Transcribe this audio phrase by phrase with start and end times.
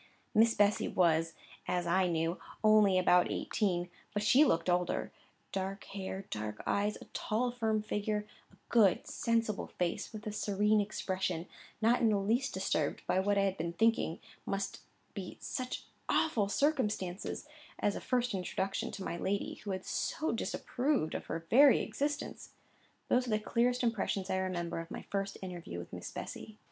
[0.33, 1.33] Miss Bessy was,
[1.67, 5.11] as I knew, only about eighteen, but she looked older.
[5.51, 10.81] Dark hair, dark eyes, a tall, firm figure, a good, sensible face, with a serene
[10.81, 11.45] expression,
[11.83, 14.79] not in the least disturbed by what I had been thinking must
[15.13, 17.47] be such awful circumstances
[17.77, 22.53] as a first introduction to my lady, who had so disapproved of her very existence:
[23.07, 26.57] those are the clearest impressions I remember of my first interview with Miss Bessy.